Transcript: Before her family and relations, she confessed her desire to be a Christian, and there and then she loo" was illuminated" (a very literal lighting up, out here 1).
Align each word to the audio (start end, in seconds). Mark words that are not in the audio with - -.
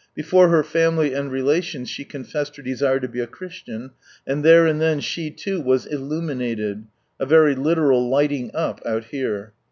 Before 0.15 0.49
her 0.49 0.63
family 0.63 1.13
and 1.13 1.31
relations, 1.31 1.87
she 1.87 2.05
confessed 2.05 2.55
her 2.55 2.63
desire 2.63 2.99
to 2.99 3.07
be 3.07 3.19
a 3.19 3.27
Christian, 3.27 3.91
and 4.25 4.43
there 4.43 4.65
and 4.65 4.81
then 4.81 4.99
she 4.99 5.31
loo" 5.45 5.61
was 5.61 5.85
illuminated" 5.85 6.85
(a 7.19 7.27
very 7.27 7.53
literal 7.53 8.09
lighting 8.09 8.49
up, 8.55 8.81
out 8.83 9.03
here 9.03 9.41
1). 9.41 9.51